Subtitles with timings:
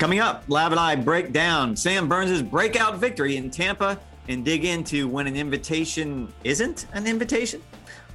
[0.00, 4.64] Coming up, Lav and I break down Sam Burns' breakout victory in Tampa and dig
[4.64, 7.62] into when an invitation isn't an invitation.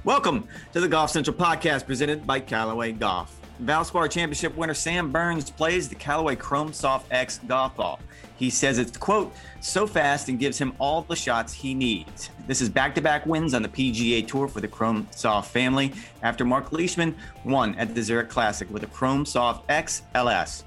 [0.02, 3.40] Welcome to the Golf Central podcast presented by Callaway Golf.
[3.62, 8.00] Valspar Championship winner Sam Burns plays the Callaway Chrome Soft X golf ball.
[8.36, 12.30] He says it's, quote, so fast and gives him all the shots he needs.
[12.48, 15.92] This is back to back wins on the PGA Tour for the Chrome Soft family
[16.24, 20.64] after Mark Leishman won at the Zurich Classic with a Chrome Soft X LS.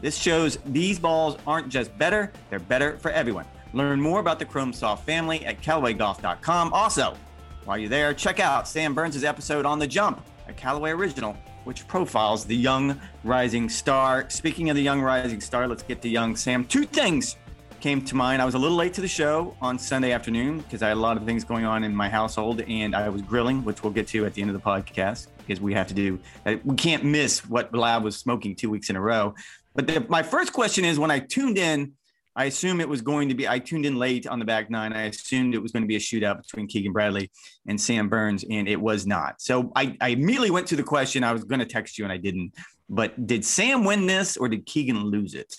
[0.00, 3.46] This shows these balls aren't just better, they're better for everyone.
[3.72, 6.72] Learn more about the Chrome Soft family at CallawayGolf.com.
[6.72, 7.16] Also,
[7.64, 11.86] while you're there, check out Sam Burns' episode on The Jump, a Callaway original, which
[11.86, 14.28] profiles the young rising star.
[14.30, 16.64] Speaking of the young rising star, let's get to young Sam.
[16.64, 17.36] Two things
[17.80, 18.42] came to mind.
[18.42, 21.00] I was a little late to the show on Sunday afternoon because I had a
[21.00, 24.06] lot of things going on in my household and I was grilling, which we'll get
[24.08, 26.18] to at the end of the podcast because we have to do,
[26.64, 29.34] we can't miss what Lav was smoking two weeks in a row.
[29.74, 31.92] But the, my first question is when I tuned in,
[32.36, 34.92] I assume it was going to be, I tuned in late on the back nine.
[34.92, 37.30] I assumed it was going to be a shootout between Keegan Bradley
[37.66, 39.40] and Sam Burns, and it was not.
[39.40, 41.24] So I, I immediately went to the question.
[41.24, 42.54] I was going to text you and I didn't.
[42.88, 45.54] But did Sam win this or did Keegan lose it?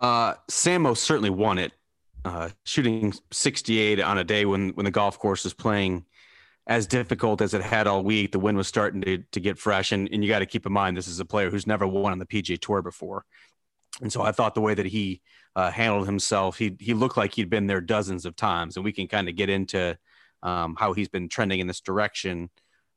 [0.00, 1.72] Uh, Sam most certainly won it,
[2.24, 6.04] uh, shooting 68 on a day when, when the golf course was playing
[6.68, 8.30] as difficult as it had all week.
[8.30, 9.90] The wind was starting to, to get fresh.
[9.90, 12.12] And, and you got to keep in mind, this is a player who's never won
[12.12, 13.24] on the PGA Tour before.
[14.02, 15.22] And so I thought the way that he
[15.56, 18.76] uh, handled himself, he, he looked like he'd been there dozens of times.
[18.76, 19.98] And we can kind of get into
[20.42, 22.50] um, how he's been trending in this direction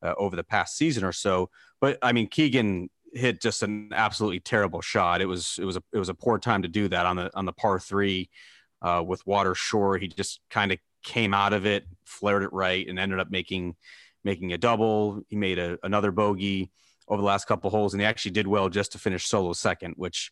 [0.03, 1.49] uh, over the past season or so.
[1.79, 5.21] But I mean, Keegan hit just an absolutely terrible shot.
[5.21, 7.31] It was it was a it was a poor time to do that on the
[7.35, 8.29] on the par three
[8.81, 9.97] uh, with water shore.
[9.97, 13.75] He just kind of came out of it, flared it right, and ended up making
[14.23, 15.21] making a double.
[15.29, 16.71] He made a, another bogey
[17.07, 19.95] over the last couple holes, and he actually did well just to finish solo second.
[19.97, 20.31] Which,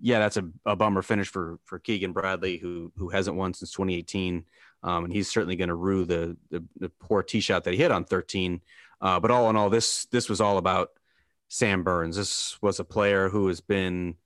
[0.00, 3.72] yeah, that's a, a bummer finish for for Keegan Bradley, who who hasn't won since
[3.72, 4.44] 2018,
[4.82, 7.78] um, and he's certainly going to rue the, the, the poor tee shot that he
[7.78, 8.60] hit on 13.
[9.00, 10.90] Uh, but all in all, this this was all about
[11.48, 12.16] Sam Burns.
[12.16, 14.16] This was a player who has been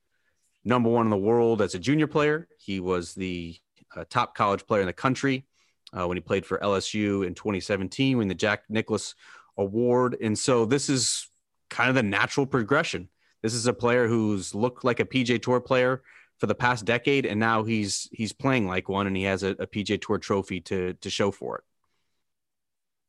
[0.64, 2.48] number one in the world as a junior player.
[2.58, 3.56] He was the
[3.96, 5.46] uh, top college player in the country
[5.92, 9.14] uh, when he played for LSU in 2017, winning the Jack Nicklaus
[9.56, 10.16] Award.
[10.20, 11.28] And so this is
[11.70, 13.08] kind of the natural progression.
[13.42, 16.02] This is a player who's looked like a PGA Tour player
[16.38, 19.50] for the past decade, and now he's he's playing like one, and he has a,
[19.50, 21.64] a PGA Tour trophy to to show for it.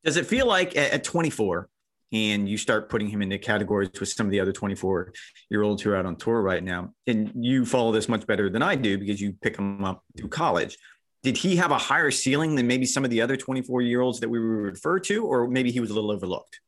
[0.04, 1.70] Does it feel like at 24,
[2.12, 5.14] and you start putting him into categories with some of the other 24
[5.50, 8.50] year olds who are out on tour right now, and you follow this much better
[8.50, 10.78] than I do because you pick them up through college
[11.24, 14.20] did he have a higher ceiling than maybe some of the other 24 year olds
[14.22, 16.60] that we refer to, or maybe he was a little overlooked?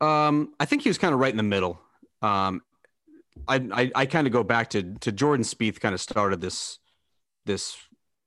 [0.00, 1.80] Um, I think he was kind of right in the middle.
[2.22, 2.62] Um,
[3.46, 6.78] I, I, I kind of go back to, to Jordan Spieth kind of started this,
[7.46, 7.76] this,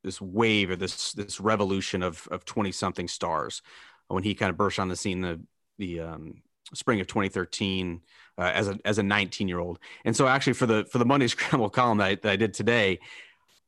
[0.03, 3.61] this wave or this, this revolution of, of 20 something stars
[4.07, 5.39] when he kind of burst on the scene, the,
[5.77, 6.41] the, um,
[6.73, 8.01] spring of 2013,
[8.37, 9.79] uh, as a, as a 19 year old.
[10.05, 12.53] And so actually for the, for the Monday scramble column that I, that I did
[12.53, 12.99] today,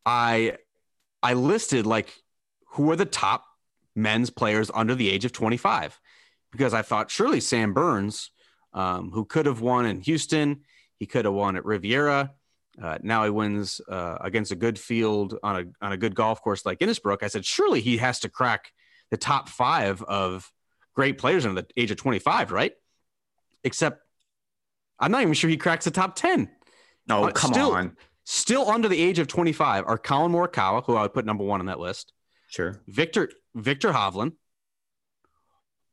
[0.05, 0.57] I,
[1.23, 2.13] I listed like
[2.72, 3.45] who are the top
[3.95, 6.00] men's players under the age of 25
[6.51, 8.29] because I thought surely Sam Burns,
[8.73, 10.61] um, who could have won in Houston,
[11.00, 12.34] he could have won at Riviera.
[12.81, 16.41] Uh, now he wins uh, against a good field on a on a good golf
[16.41, 17.23] course like Innisbrook.
[17.23, 18.72] I said surely he has to crack
[19.11, 20.51] the top five of
[20.95, 22.73] great players under the age of 25, right?
[23.63, 24.01] Except
[25.00, 26.50] I'm not even sure he cracks the top 10.
[27.07, 27.95] No, uh, come still, on
[28.25, 31.59] still under the age of 25 are Collin Morikawa, who I would put number one
[31.59, 32.13] on that list.
[32.47, 32.81] Sure.
[32.88, 34.34] Victor Viktor Hovland.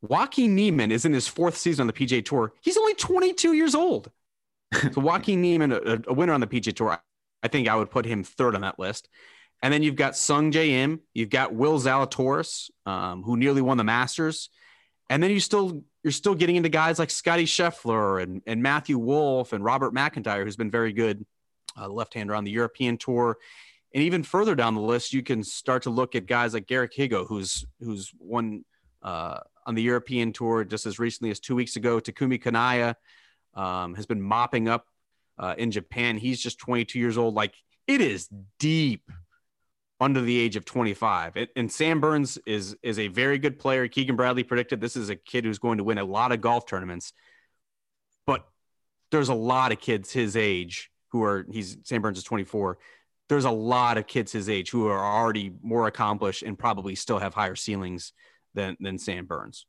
[0.03, 2.55] Joaquin Niemann is in his fourth season on the PGA Tour.
[2.63, 4.11] He's only 22 years old.
[4.73, 6.99] so Joaquin Niemann, a, a, winner on the PGA Tour,
[7.43, 9.09] I think I would put him third on that list.
[9.63, 13.85] And then you've got Sungjae Im, you've got Will Zalatoris, um, who nearly won the
[13.85, 14.49] Masters,
[15.11, 18.97] and then you still you're still getting into guys like Scottie Scheffler and, and Matthew
[18.97, 21.27] Wolff and Robert MacIntyre, who's been very good
[21.77, 23.37] uh, left-hander on the European Tour.
[23.95, 26.95] And even further down the list, you can start to look at guys like Garrick
[26.95, 28.65] Higgo, who's who's won
[29.03, 32.01] uh, on the European Tour just as recently as two weeks ago.
[32.01, 32.97] Takumi Kanaya
[33.55, 34.87] um, has been mopping up
[35.39, 36.17] uh, in Japan.
[36.17, 37.35] He's just 22 years old.
[37.35, 37.55] Like
[37.87, 38.29] it is
[38.59, 39.11] deep
[40.01, 41.37] under the age of 25.
[41.37, 43.89] It, and Sam Burns is is a very good player.
[43.89, 46.67] Keegan Bradley predicted this is a kid who's going to win a lot of golf
[46.67, 47.13] tournaments.
[48.27, 48.47] But
[49.11, 52.79] there's a lot of kids his age who are he's Sam Burns is 24.
[53.29, 57.19] There's a lot of kids his age who are already more accomplished and probably still
[57.19, 58.13] have higher ceilings
[58.55, 59.67] than than Sam Burns.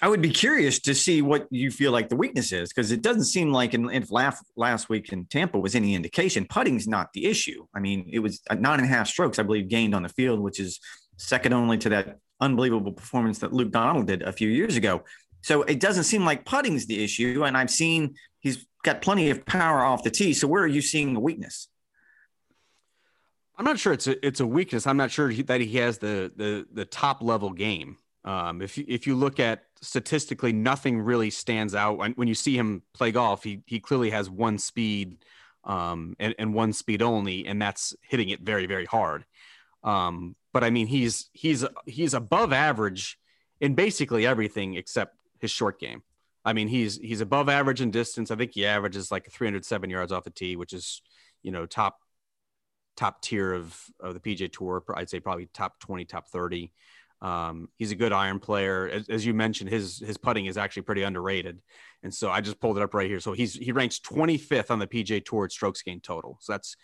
[0.00, 3.02] I would be curious to see what you feel like the weakness is because it
[3.02, 7.12] doesn't seem like in, if last last week in Tampa was any indication, putting's not
[7.12, 7.66] the issue.
[7.74, 10.38] I mean, it was nine and a half strokes, I believe, gained on the field,
[10.38, 10.78] which is
[11.16, 15.02] second only to that unbelievable performance that Luke Donald did a few years ago.
[15.42, 17.44] So it doesn't seem like putting's the issue.
[17.44, 18.14] And I've seen
[18.82, 20.32] got plenty of power off the tee.
[20.32, 21.68] So where are you seeing the weakness?
[23.56, 24.86] I'm not sure it's a it's a weakness.
[24.86, 27.98] I'm not sure that he has the the the top level game.
[28.24, 32.34] Um, if you if you look at statistically, nothing really stands out when, when you
[32.34, 33.42] see him play golf.
[33.42, 35.24] He he clearly has one speed,
[35.64, 39.24] um, and, and one speed only, and that's hitting it very very hard.
[39.82, 43.18] Um, but I mean, he's he's he's above average
[43.60, 46.02] in basically everything except his short game.
[46.44, 48.30] I mean, he's he's above average in distance.
[48.30, 51.02] I think he averages like 307 yards off the tee, which is
[51.42, 51.98] you know top
[52.96, 54.82] top tier of of the PGA Tour.
[54.94, 56.72] I'd say probably top 20, top 30.
[57.20, 58.88] Um, he's a good iron player.
[58.88, 61.60] As, as, you mentioned, his his putting is actually pretty underrated.
[62.02, 63.20] And so I just pulled it up right here.
[63.20, 66.38] So he's he ranks 25th on the PGA Tour strokes gained total.
[66.40, 66.76] So that's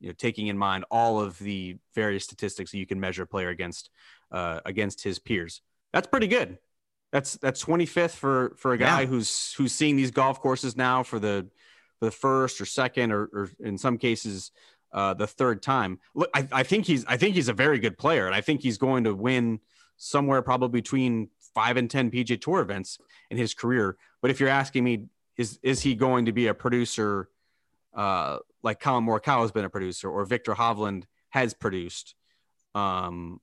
[0.00, 3.26] you know taking in mind all of the various statistics that you can measure a
[3.26, 3.90] player against
[4.30, 5.60] uh, against his peers.
[5.92, 6.58] That's pretty good.
[7.12, 9.06] That's that's 25th for for a guy yeah.
[9.06, 11.46] who's who's seeing these golf courses now for the
[11.98, 14.50] for the first or second or, or in some cases
[14.92, 15.98] uh, the third time.
[16.14, 18.62] Look, I, I think he's I think he's a very good player, and I think
[18.62, 19.60] he's going to win
[19.96, 22.98] somewhere probably between five and 10 PGA Tour events
[23.30, 23.96] in his career.
[24.20, 25.06] But if you're asking me,
[25.36, 27.28] is, is he going to be a producer
[27.94, 32.14] uh, like Collin Morikawa has been a producer or Viktor Hovland has produced
[32.74, 33.40] um,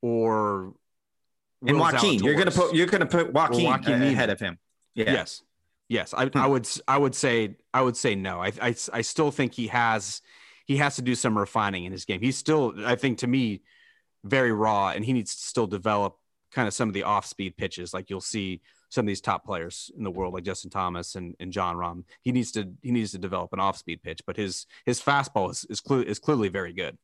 [0.00, 0.74] or
[1.66, 4.58] and Joaquin, you're gonna put you're gonna put Joaquin, Joaquin ahead of him.
[4.94, 5.12] Yeah.
[5.12, 5.42] Yes,
[5.88, 6.14] yes.
[6.14, 6.38] I, hmm.
[6.38, 8.40] I would I would say I would say no.
[8.40, 10.20] I, I I still think he has
[10.66, 12.20] he has to do some refining in his game.
[12.20, 13.62] He's still I think to me
[14.24, 16.16] very raw, and he needs to still develop
[16.52, 17.94] kind of some of the off speed pitches.
[17.94, 21.34] Like you'll see some of these top players in the world, like Justin Thomas and,
[21.40, 22.04] and Jon Rahm.
[22.20, 25.50] He needs to he needs to develop an off speed pitch, but his his fastball
[25.50, 26.98] is is, is clearly very good.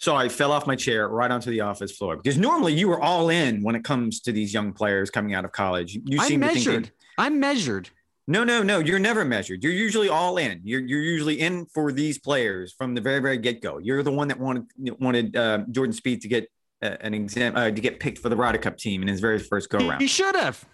[0.00, 3.00] So I fell off my chair right onto the office floor because normally you were
[3.00, 5.92] all in when it comes to these young players coming out of college.
[5.92, 6.64] You I'm seem measured.
[6.64, 7.90] to think they, I'm measured.
[8.26, 8.78] No, no, no.
[8.78, 9.62] You're never measured.
[9.62, 10.62] You're usually all in.
[10.64, 13.76] You're, you're usually in for these players from the very, very get go.
[13.76, 14.64] You're the one that wanted
[14.98, 16.50] wanted uh, Jordan Spieth to get
[16.80, 19.38] uh, an exam uh, to get picked for the Ryder Cup team in his very
[19.38, 20.00] first go round.
[20.00, 20.64] He should have.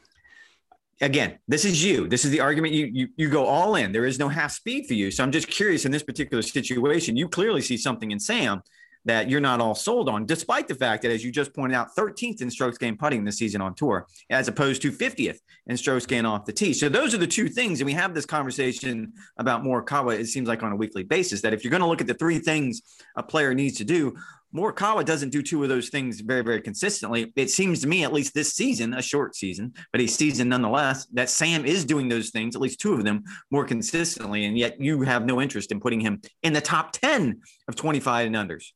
[1.01, 2.07] Again, this is you.
[2.07, 3.91] This is the argument you, you you go all in.
[3.91, 5.11] There is no half speed for you.
[5.11, 8.63] So I'm just curious in this particular situation, you clearly see something in Sam
[9.07, 11.95] that you're not all sold on, despite the fact that, as you just pointed out,
[11.97, 16.05] 13th in strokes gained putting this season on tour, as opposed to 50th in strokes
[16.07, 16.75] gained off the tee.
[16.75, 17.81] So those are the two things.
[17.81, 21.53] And we have this conversation about Morikawa, it seems like on a weekly basis, that
[21.53, 22.83] if you're going to look at the three things
[23.17, 24.17] a player needs to do,
[24.55, 27.33] Morikawa doesn't do two of those things very, very consistently.
[27.37, 31.07] It seems to me, at least this season, a short season, but a season nonetheless,
[31.13, 34.47] that Sam is doing those things, at least two of them, more consistently.
[34.47, 38.29] And yet you have no interest in putting him in the top 10 of 25
[38.29, 38.73] and unders.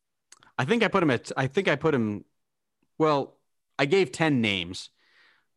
[0.60, 1.32] I think I put him at.
[1.38, 2.22] I think I put him.
[2.98, 3.38] Well,
[3.78, 4.90] I gave ten names.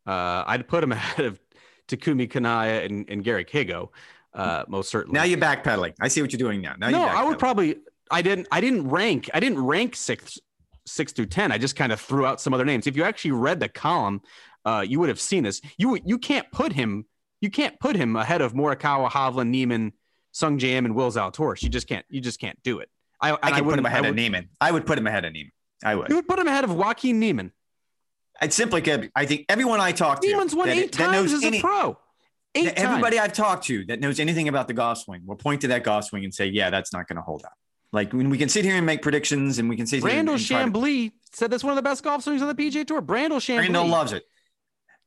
[0.07, 1.41] Uh, I'd put him ahead of
[1.89, 3.89] Takumi Kanaya and, and Garrick Higgo,
[4.33, 5.19] uh, most certainly.
[5.19, 5.95] Now you're backpedaling.
[5.99, 6.75] I see what you're doing now.
[6.77, 7.79] Now no, I would probably.
[8.09, 8.47] I didn't.
[8.49, 9.29] I didn't rank.
[9.33, 10.39] I didn't rank six
[10.85, 11.51] six through ten.
[11.51, 12.87] I just kind of threw out some other names.
[12.87, 14.21] If you actually read the column,
[14.63, 15.59] uh, you would have seen this.
[15.77, 17.05] You you can't put him.
[17.41, 19.91] You can't put him ahead of Morikawa, Hovland, Niemann,
[20.33, 21.61] Sungjae Im, and Will Zalatoris.
[21.61, 22.05] You just can't.
[22.07, 22.89] You just can't do it.
[23.23, 24.49] I, I could I put him ahead of Niemann.
[24.59, 25.51] I would put him ahead of Niemann.
[25.83, 26.09] I would.
[26.09, 27.53] You would put him ahead of Joaquin Niemann.
[28.41, 29.09] I'd simply get.
[29.15, 30.27] I think everyone I talk to.
[30.27, 31.97] Niemann's won eight that times as any, a pro.
[32.55, 33.29] Eight everybody times.
[33.29, 36.05] I've talked to that knows anything about the golf swing will point to that golf
[36.05, 37.53] swing and say, "Yeah, that's not going to hold up."
[37.93, 41.11] Like when we can sit here and make predictions, and we can say Randall Chamblee
[41.11, 43.01] to, said that's one of the best golf swings on the PGA Tour.
[43.01, 43.69] Brandel Chamblee.
[43.69, 44.23] Brandel loves it.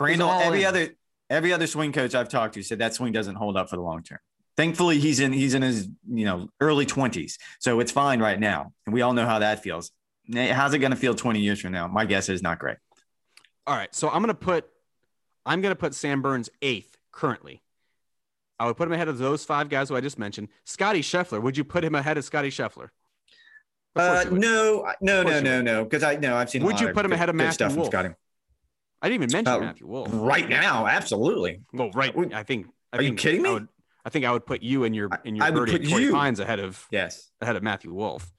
[0.00, 0.40] Brandel.
[0.40, 0.66] Every in.
[0.66, 0.88] other
[1.28, 3.82] every other swing coach I've talked to said that swing doesn't hold up for the
[3.82, 4.20] long term.
[4.56, 8.72] Thankfully, he's in he's in his you know early twenties, so it's fine right now,
[8.86, 9.90] and we all know how that feels.
[10.34, 11.86] How's it going to feel twenty years from now?
[11.88, 12.78] My guess is not great.
[13.66, 14.66] All right, so I'm going to put
[15.44, 17.62] I'm going to put Sam Burns eighth currently.
[18.58, 20.48] I would put him ahead of those five guys who I just mentioned.
[20.64, 22.88] Scottie Scheffler, would you put him ahead of Scottie Scheffler?
[23.94, 26.62] Uh, no, no, no, no, no, because I know I've seen.
[26.64, 27.94] Would you put him ahead of Matthew Wolff?
[27.94, 30.08] I didn't even mention uh, Matthew Wolff.
[30.12, 31.60] Right now, absolutely.
[31.72, 32.14] Well, right.
[32.34, 32.66] I think.
[32.92, 33.50] I Are think you kidding me?
[33.50, 33.68] I would,
[34.06, 36.38] I think I would put you in your in your I would put you Fines
[36.38, 38.32] ahead of yes ahead of Matthew Wolff.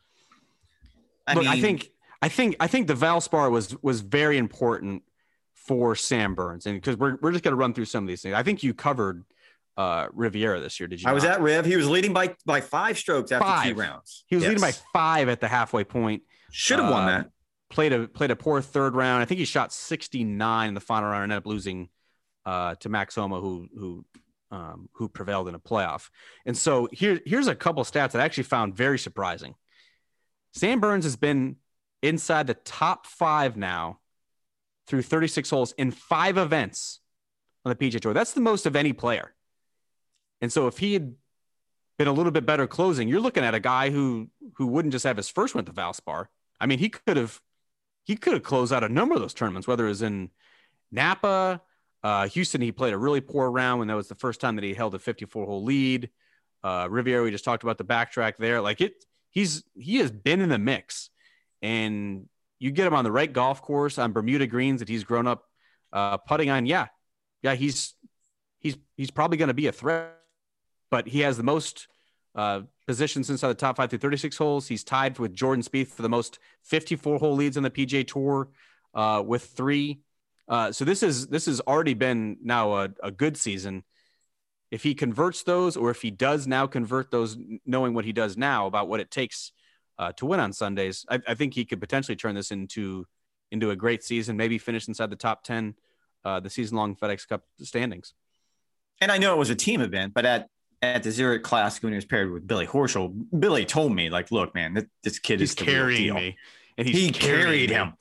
[1.27, 5.03] I Look, mean, I think I think I think the Valspar was was very important
[5.53, 8.33] for Sam Burns, and because we're we're just gonna run through some of these things.
[8.33, 9.25] I think you covered
[9.75, 10.87] uh, Riviera this year.
[10.87, 11.09] Did you?
[11.09, 11.65] I was at Riv.
[11.65, 13.67] He was leading by by five strokes after five.
[13.67, 14.23] two rounds.
[14.27, 14.49] He was yes.
[14.49, 16.23] leading by five at the halfway point.
[16.49, 17.29] Should have uh, won that.
[17.69, 19.21] Played a played a poor third round.
[19.21, 21.89] I think he shot 69 in the final round and ended up losing
[22.45, 24.05] uh, to Max Homa, who who
[24.51, 26.09] um, who prevailed in a playoff.
[26.45, 29.55] And so here here's a couple stats that I actually found very surprising.
[30.53, 31.57] Sam Burns has been
[32.01, 33.99] inside the top five now
[34.87, 36.99] through 36 holes in five events
[37.65, 38.13] on the PGA Tour.
[38.13, 39.33] That's the most of any player.
[40.41, 41.15] And so if he had
[41.97, 45.05] been a little bit better closing, you're looking at a guy who who wouldn't just
[45.05, 46.27] have his first win at the Valspar.
[46.59, 47.41] I mean, he could have
[48.05, 50.29] he could have closed out a number of those tournaments, whether it was in
[50.91, 51.61] Napa,
[52.07, 52.61] uh, Houston.
[52.61, 54.95] He played a really poor round when that was the first time that he held
[54.95, 56.09] a 54 hole lead.
[56.63, 58.61] Uh, Riviera, we just talked about the backtrack there.
[58.61, 61.09] Like it, he's he has been in the mix,
[61.61, 65.27] and you get him on the right golf course on Bermuda greens that he's grown
[65.27, 65.43] up
[65.91, 66.65] uh, putting on.
[66.65, 66.87] Yeah,
[67.41, 67.93] yeah, he's
[68.59, 70.15] he's he's probably going to be a threat,
[70.89, 71.89] but he has the most
[72.35, 74.69] uh, positions inside the top five through 36 holes.
[74.69, 78.47] He's tied with Jordan Spieth for the most 54 hole leads on the PGA Tour
[78.93, 79.99] uh, with three.
[80.47, 83.83] Uh, so this is this has already been now a, a good season.
[84.71, 88.37] If he converts those, or if he does now convert those, knowing what he does
[88.37, 89.51] now about what it takes
[89.97, 93.05] uh, to win on Sundays, I, I, think he could potentially turn this into
[93.51, 94.35] into a great season.
[94.37, 95.75] Maybe finish inside the top ten,
[96.25, 98.13] uh, the season long FedEx Cup standings.
[98.99, 100.49] And I know it was a team event, but at
[100.81, 104.31] at the Zurich Classic when he was paired with Billy Horschel, Billy told me like,
[104.31, 106.37] "Look, man, this, this kid he's is carrying me,"
[106.77, 107.93] and he carried him.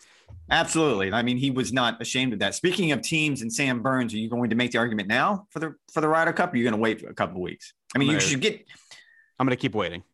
[0.50, 1.12] Absolutely.
[1.12, 2.54] I mean, he was not ashamed of that.
[2.54, 5.58] Speaking of teams and Sam Burns, are you going to make the argument now for
[5.58, 6.50] the for the Ryder Cup?
[6.50, 7.72] Or are you going to wait a couple of weeks?
[7.94, 8.64] I mean, gonna, you should get.
[9.38, 10.04] I'm going to keep waiting.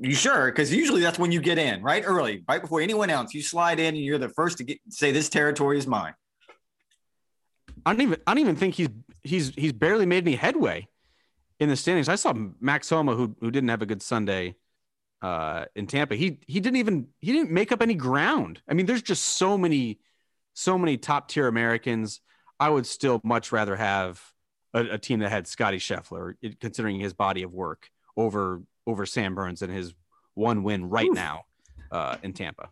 [0.00, 0.46] You sure?
[0.46, 2.02] Because usually that's when you get in, right?
[2.04, 3.34] Early, right before anyone else.
[3.34, 6.14] You slide in and you're the first to get say this territory is mine.
[7.84, 8.88] I don't even I don't even think he's
[9.22, 10.88] he's he's barely made any headway
[11.60, 12.08] in the standings.
[12.08, 14.56] I saw Max Homa who who didn't have a good Sunday
[15.22, 16.14] uh in Tampa.
[16.14, 18.60] He he didn't even he didn't make up any ground.
[18.68, 20.00] I mean, there's just so many
[20.54, 22.20] so many top tier Americans.
[22.58, 24.22] I would still much rather have
[24.72, 29.34] a, a team that had Scottie Scheffler, considering his body of work, over over Sam
[29.34, 29.94] Burns and his
[30.34, 31.14] one win right Oof.
[31.14, 31.44] now
[31.90, 32.68] uh, in Tampa.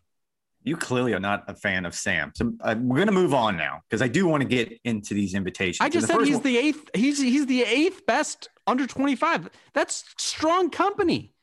[0.62, 2.32] You clearly are not a fan of Sam.
[2.34, 5.12] So uh, we're going to move on now because I do want to get into
[5.12, 5.84] these invitations.
[5.84, 6.88] I just said he's one- the eighth.
[6.94, 9.50] He's he's the eighth best under twenty five.
[9.74, 11.33] That's strong company.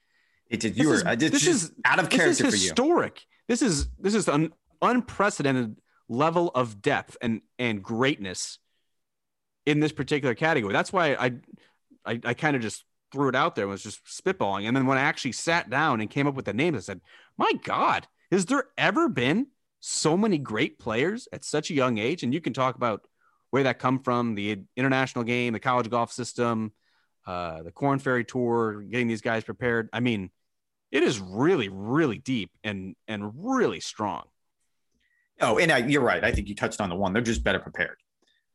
[0.51, 2.51] It's you were this is out of character for you.
[2.51, 3.25] this is historic.
[3.48, 5.77] This is this is an unprecedented
[6.10, 8.60] level of depth and and greatness
[9.65, 10.74] in this particular category.
[10.74, 11.31] That's why I
[12.05, 14.67] I, I kind of just threw it out there and was just spitballing.
[14.67, 17.01] And then when I actually sat down and came up with the names, I said,
[17.38, 19.48] My God, has there ever been
[19.79, 22.24] so many great players at such a young age?
[22.24, 23.08] And you can talk about
[23.51, 26.72] where that come from, the international game, the college golf system,
[27.27, 29.89] uh, the Corn Ferry Tour, getting these guys prepared.
[29.93, 30.31] I mean,
[30.92, 34.24] it is really, really deep and and really strong.
[35.40, 36.24] Oh, and I, you're right.
[36.24, 37.14] I think you touched on the one.
[37.14, 37.98] They're just better prepared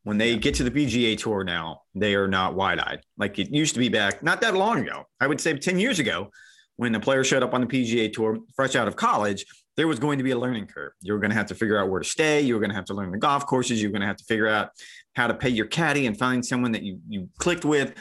[0.06, 3.50] when they get to the PGA Tour now, they are not wide eyed like it
[3.50, 5.02] used to be back not that long ago.
[5.20, 6.30] I would say 10 years ago,
[6.76, 9.44] when the player showed up on the PGA Tour fresh out of college,
[9.76, 10.92] there was going to be a learning curve.
[11.00, 12.40] You were going to have to figure out where to stay.
[12.40, 13.82] You were going to have to learn the golf courses.
[13.82, 14.70] You were going to have to figure out
[15.16, 17.92] how to pay your caddy and find someone that you, you clicked with.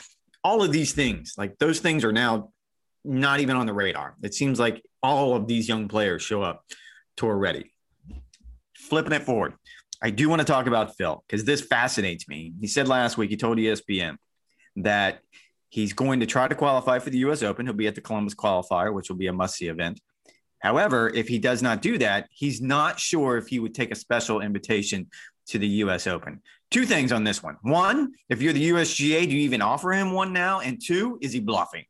[0.44, 2.52] All of these things, like those things are now
[3.06, 4.16] not even on the radar.
[4.22, 6.66] It seems like all of these young players show up
[7.16, 7.72] tour ready.
[8.76, 9.54] Flipping it forward.
[10.02, 12.54] I do want to talk about Phil because this fascinates me.
[12.60, 14.18] He said last week, he told ESPN
[14.78, 15.20] that
[15.70, 17.66] he's going to try to qualify for the US Open.
[17.66, 20.02] He'll be at the Columbus qualifier, which will be a must see event.
[20.60, 23.96] However, if he does not do that, he's not sure if he would take a
[23.96, 25.08] special invitation
[25.48, 26.42] to the US Open.
[26.72, 27.58] Two things on this one.
[27.62, 30.60] One, if you're the USGA, do you even offer him one now?
[30.60, 31.86] And two, is he bluffing?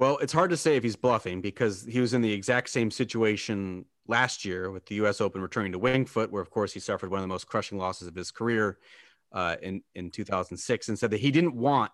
[0.00, 2.90] Well, it's hard to say if he's bluffing because he was in the exact same
[2.90, 5.20] situation last year with the U.S.
[5.20, 7.76] Open returning to Winged Foot, where of course he suffered one of the most crushing
[7.76, 8.78] losses of his career
[9.32, 11.92] uh, in in 2006, and said that he didn't want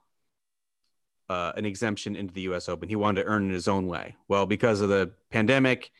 [1.28, 2.68] uh, an exemption into the U.S.
[2.68, 2.88] Open.
[2.88, 4.14] He wanted to earn it his own way.
[4.28, 5.90] Well, because of the pandemic,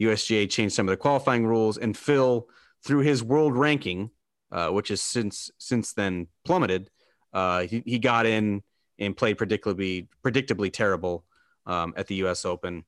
[0.00, 2.48] USGA changed some of the qualifying rules, and Phil,
[2.86, 4.08] through his world ranking,
[4.50, 6.88] uh, which has since since then plummeted,
[7.34, 8.62] uh, he, he got in
[8.98, 11.26] and played predictably predictably terrible
[11.66, 12.44] um, at the U.S.
[12.44, 12.84] Open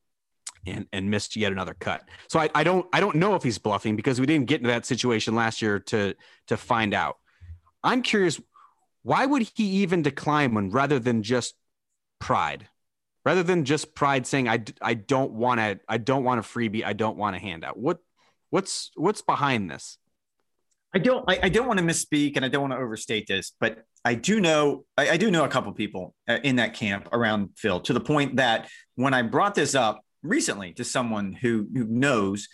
[0.66, 2.08] and and missed yet another cut.
[2.28, 4.68] So I, I don't I don't know if he's bluffing because we didn't get into
[4.68, 6.14] that situation last year to
[6.48, 7.16] to find out.
[7.82, 8.40] I'm curious,
[9.02, 11.54] why would he even decline one rather than just
[12.20, 12.68] pride?
[13.24, 16.84] Rather than just pride saying I, I don't want to I don't want a freebie
[16.84, 17.78] I don't want a handout.
[17.78, 17.98] What
[18.50, 19.98] what's what's behind this?
[20.94, 23.52] I don't I, I don't want to misspeak and I don't want to overstate this,
[23.60, 27.08] but I do know I, I do know a couple people uh, in that camp
[27.12, 31.66] around Phil to the point that when I brought this up recently to someone who
[31.74, 32.48] who knows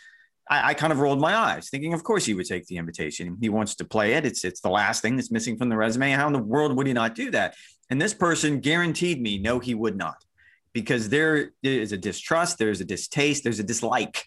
[0.51, 3.37] I, I, kind of rolled my eyes, thinking, of course he would take the invitation.
[3.41, 4.25] He wants to play it.
[4.25, 6.11] It's it's the last thing that's missing from the resume.
[6.13, 7.55] How in the world would he not do that?
[7.91, 10.17] And this person guaranteed me, no, he would not,
[10.73, 14.25] because there is a distrust, there's a distaste, there's a dislike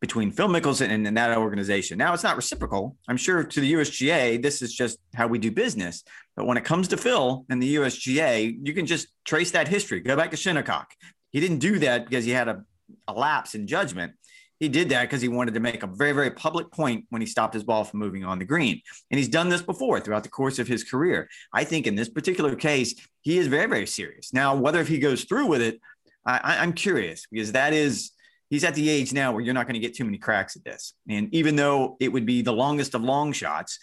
[0.00, 1.98] between Phil Mickelson and, and that organization.
[1.98, 2.96] Now it's not reciprocal.
[3.08, 6.02] I'm sure to the USGA, this is just how we do business.
[6.36, 10.00] But when it comes to Phil and the USGA, you can just trace that history.
[10.00, 10.86] Go back to Shinnecock.
[11.30, 12.64] He didn't do that because he had a,
[13.06, 14.12] a lapse in judgment.
[14.58, 17.26] He did that because he wanted to make a very, very public point when he
[17.26, 18.80] stopped his ball from moving on the green.
[19.10, 21.28] And he's done this before throughout the course of his career.
[21.52, 24.34] I think in this particular case, he is very, very serious.
[24.34, 25.80] Now, whether if he goes through with it,
[26.26, 28.12] I, I'm curious because that is
[28.50, 30.64] he's at the age now where you're not going to get too many cracks at
[30.64, 30.92] this.
[31.08, 33.78] And even though it would be the longest of long shots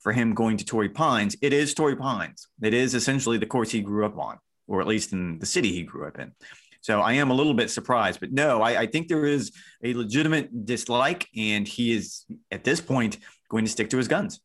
[0.00, 2.46] for him going to Torrey Pines, it is Torrey Pines.
[2.62, 5.72] It is essentially the course he grew up on, or at least in the city
[5.72, 6.32] he grew up in.
[6.80, 9.52] So I am a little bit surprised, but no, I, I think there is
[9.84, 14.40] a legitimate dislike, and he is at this point going to stick to his guns.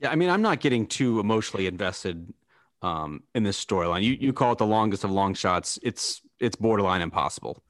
[0.00, 2.34] Yeah, I mean, I'm not getting too emotionally invested
[2.82, 4.02] um, in this storyline.
[4.02, 5.78] You you call it the longest of long shots.
[5.82, 7.62] It's it's borderline impossible.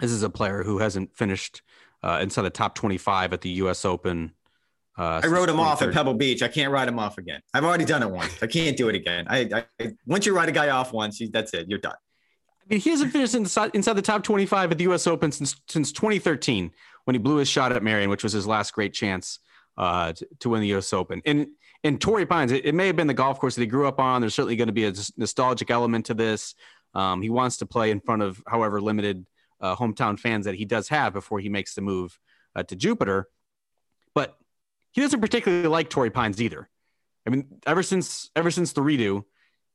[0.00, 1.62] This is a player who hasn't finished
[2.02, 3.84] uh, inside the top 25 at the U.S.
[3.84, 4.32] Open.
[4.98, 6.42] Uh, I wrote him off at Pebble Beach.
[6.42, 7.42] I can't write him off again.
[7.52, 8.32] I've already done it once.
[8.42, 9.26] I can't do it again.
[9.28, 11.68] I, I once you write a guy off once, that's it.
[11.68, 11.94] You're done.
[12.62, 15.06] I mean, he hasn't finished inside, inside the top 25 at the U.S.
[15.06, 16.72] Open since since 2013
[17.04, 19.38] when he blew his shot at Merion, which was his last great chance
[19.76, 20.92] uh, to, to, win the U.S.
[20.92, 21.22] Open.
[21.24, 21.48] And
[21.84, 24.00] in Torrey Pines, it, it, may have been the golf course that he grew up
[24.00, 24.20] on.
[24.20, 26.54] There's certainly going to be a nostalgic element to this.
[26.94, 29.26] Um, he wants to play in front of however limited
[29.72, 32.18] uh, hometown fans that he does have before he makes the move
[32.54, 33.28] uh, to Jupiter.
[34.14, 34.36] But
[34.92, 36.68] he doesn't particularly like Torrey Pines either.
[37.26, 39.24] I mean, ever since ever since the redo,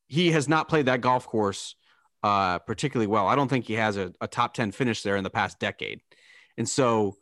[0.07, 1.75] he has not played that golf course
[2.23, 3.27] uh, particularly well.
[3.27, 6.01] I don't think he has a, a, top 10 finish there in the past decade.
[6.57, 7.17] And so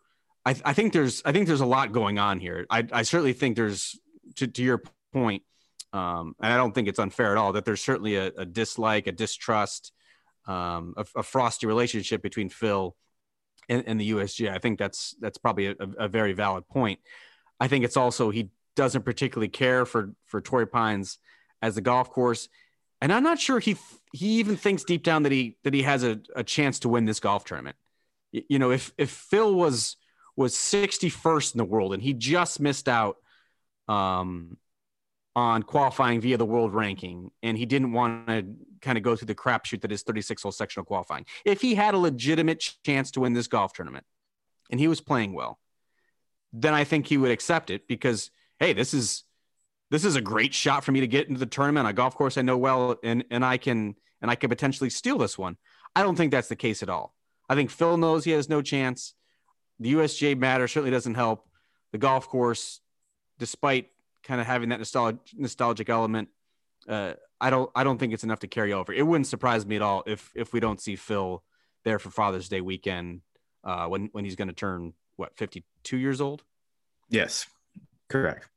[0.45, 2.65] I, I, think there's, I think there's a lot going on here.
[2.69, 3.97] I, I certainly think there's
[4.35, 4.83] to, to your
[5.13, 5.43] point,
[5.93, 9.07] um, and I don't think it's unfair at all that there's certainly a, a dislike,
[9.07, 9.94] a distrust,
[10.50, 12.96] um, a, a, frosty relationship between Phil
[13.68, 14.51] and, and, the USG.
[14.51, 17.00] I think that's, that's probably a, a very valid point.
[17.59, 21.20] I think it's also, he doesn't particularly care for, for Torrey Pines
[21.62, 22.50] as a golf course
[23.01, 23.77] and I'm not sure he
[24.14, 27.05] he even thinks deep down that he that he has a, a chance to win
[27.05, 27.77] this golf tournament.
[28.31, 29.96] You know, if if Phil was
[30.35, 33.18] was 61st in the world and he just missed out
[33.88, 34.57] um,
[35.39, 38.45] on qualifying via the world ranking, and he didn't want to
[38.81, 41.25] kind of go through the crapshoot that is 36 hole sectional qualifying.
[41.45, 44.05] If he had a legitimate chance to win this golf tournament,
[44.69, 45.57] and he was playing well,
[46.51, 49.23] then I think he would accept it because hey, this is
[49.91, 52.37] this is a great shot for me to get into the tournament a golf course
[52.37, 55.55] I know well, and and I can and I can potentially steal this one.
[55.95, 57.15] I don't think that's the case at all.
[57.47, 59.13] I think Phil knows he has no chance.
[59.79, 61.47] The USGA matter certainly doesn't help.
[61.93, 62.81] The golf course,
[63.39, 63.87] despite
[64.29, 66.29] kind of having that nostalgic nostalgic element,
[66.87, 68.94] uh, I don't I don't think it's enough to carry over.
[68.94, 71.44] It wouldn't surprise me at all if if we don't see Phil
[71.83, 73.22] there for Father's Day weekend
[73.63, 76.44] uh, when when he's going to turn what 52 years old.
[77.09, 77.48] Yes,
[78.07, 78.48] correct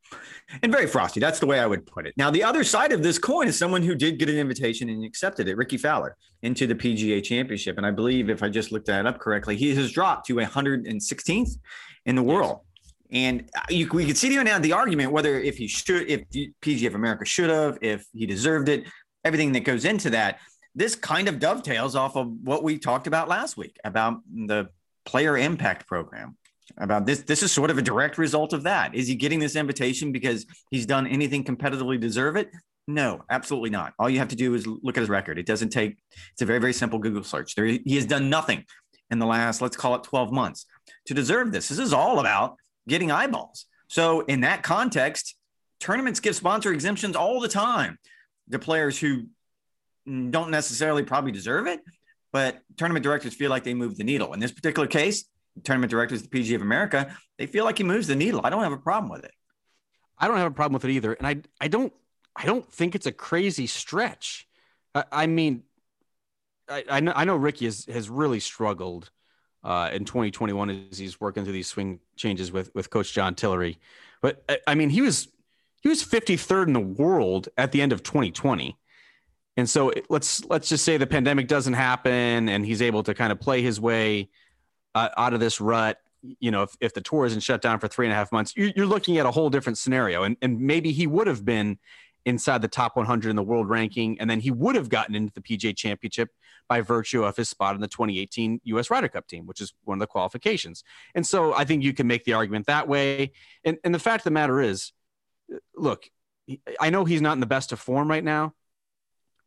[0.63, 1.21] and very frosty.
[1.21, 2.15] That's the way I would put it.
[2.17, 5.05] Now, the other side of this coin is someone who did get an invitation and
[5.05, 7.79] accepted it, Rickie Fowler, into the PGA Championship.
[7.79, 11.59] And I believe, if I just looked that up correctly, he has dropped to 116th
[12.07, 12.61] in the world.
[13.13, 16.87] And uh, you, we could see now the argument whether if he should, if PGA
[16.87, 18.87] of America should have, if he deserved it,
[19.25, 20.39] everything that goes into that.
[20.75, 24.69] This kind of dovetails off of what we talked about last week about the
[25.05, 26.39] player impact program
[26.79, 27.21] about this.
[27.21, 28.95] This is sort of a direct result of that.
[28.95, 32.51] Is he getting this invitation because he's done anything competitively deserve it?
[32.89, 33.93] No, absolutely not.
[33.99, 35.39] All you have to do is look at his record.
[35.39, 35.99] It doesn't take,
[36.33, 37.55] it's a very, very simple Google search.
[37.55, 38.65] There, he has done nothing
[39.11, 40.67] in the last, let's call it 12 months
[41.07, 41.69] to deserve this.
[41.69, 42.57] This is all about
[42.89, 43.67] getting eyeballs.
[43.89, 45.37] So, in that context,
[45.81, 47.99] tournaments give sponsor exemptions all the time
[48.51, 49.27] to players who
[50.07, 51.81] don't necessarily probably deserve it,
[52.33, 54.33] but tournament directors feel like they move the needle.
[54.33, 55.25] In this particular case,
[55.65, 58.41] tournament directors, the PGA of America, they feel like he moves the needle.
[58.45, 59.33] I don't have a problem with it.
[60.19, 61.93] I don't have a problem with it either, and I I don't
[62.37, 64.47] I don't think it's a crazy stretch.
[64.95, 65.65] I, I mean,
[66.69, 69.11] I I know, I know Rickie has has really struggled
[69.65, 73.79] uh, in 2021 as he's working through these swing changes with with Coach John Tillery,
[74.21, 75.29] but I, mean he was
[75.83, 78.77] he was 53rd in the world at the end of 2020.
[79.57, 83.33] And so let's let's just say the pandemic doesn't happen and he's able to kind
[83.33, 84.31] of play his way
[84.95, 85.99] uh, out of this rut.
[86.23, 88.55] You know if, if the tour isn't shut down for three and a half months
[88.57, 90.23] you're, you're looking at a whole different scenario.
[90.23, 91.79] And, and maybe he would have been
[92.25, 95.33] inside the top 100 in the world ranking, and then he would have gotten into
[95.33, 96.31] the PGA Championship
[96.69, 98.91] by virtue of his spot in the 2018 U.S.
[98.91, 100.85] Ryder Cup team, which is one of the qualifications.
[101.15, 103.33] And so I think you can make the argument that way.
[103.65, 104.93] And, and the fact of the matter is,
[105.77, 106.09] look,
[106.81, 108.55] I know he's not in the best of form right now,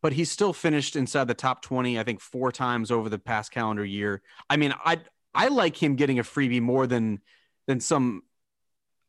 [0.02, 3.52] but he's still finished inside the top 20, I think, four times over the past
[3.52, 4.22] calendar year.
[4.50, 5.00] I mean, I
[5.34, 7.22] I like him getting a freebie more than
[7.68, 8.24] than some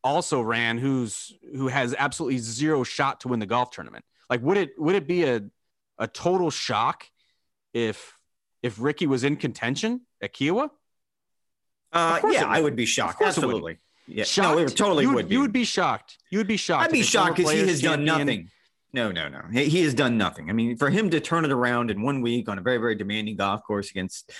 [0.03, 4.05] also ran who's who has absolutely zero shot to win the golf tournament.
[4.29, 5.41] Like would it would it be a
[5.97, 7.05] a total shock
[7.73, 8.17] if
[8.63, 10.69] if Rickie was in contention at Kiawah?
[11.93, 13.21] Uh, yeah, I would be shocked.
[13.21, 13.77] Absolutely.
[14.07, 14.57] Yeah, shocked?
[14.57, 15.35] no, it totally you would, would be.
[15.35, 16.17] You would be shocked.
[16.29, 16.85] You would be shocked.
[16.85, 18.49] I'd be shocked because he has done nothing.
[18.97, 19.41] No, no, no.
[19.51, 20.49] He, he has done nothing.
[20.49, 22.95] I mean, for him to turn it around in one week on a very, very
[22.95, 24.31] demanding golf course against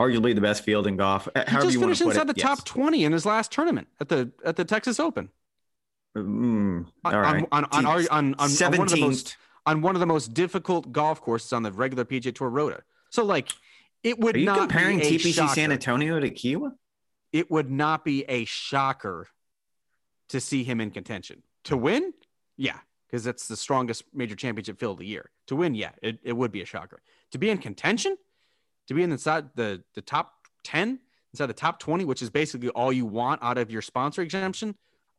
[0.00, 1.28] arguably the best field in golf.
[1.34, 2.28] He just finished inside it.
[2.28, 2.46] the yes.
[2.46, 5.28] top twenty in his last tournament at the at the Texas Open.
[6.16, 7.46] Mm, all right.
[7.52, 10.32] On on, on, on, on, on, one of the most on one of the most
[10.32, 12.84] difficult golf courses on the regular PGA Tour Rota.
[13.10, 13.50] So like,
[14.02, 15.54] it would Are you not comparing TPC shocker.
[15.54, 16.72] San Antonio to Kiawah?
[17.34, 19.26] It would not be a shocker
[20.30, 22.14] to see him in contention to win.
[22.56, 25.30] Yeah, because that's the strongest major championship field of the year.
[25.48, 27.00] To win, yeah, it, it would be a shocker.
[27.32, 28.16] To be in contention,
[28.88, 30.32] to be inside the the top
[30.64, 30.98] 10
[31.32, 34.74] inside the top 20 which is basically all you want out of your sponsor exemption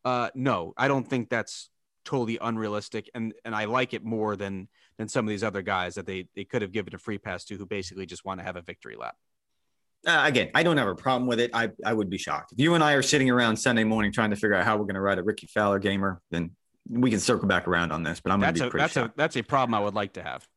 [0.06, 1.70] uh no i don't think that's
[2.06, 5.96] totally unrealistic and and i like it more than than some of these other guys
[5.96, 8.44] that they they could have given a free pass to who basically just want to
[8.44, 9.16] have a victory lap
[10.06, 11.50] uh, again, I don't have a problem with it.
[11.54, 14.30] I, I would be shocked if you and I are sitting around Sunday morning trying
[14.30, 16.22] to figure out how we're going to write a Rickie Fowler gamer.
[16.30, 16.52] Then
[16.90, 18.20] we can circle back around on this.
[18.20, 19.14] But I'm going to be pretty that's shocked.
[19.16, 20.48] a that's a problem I would like to have.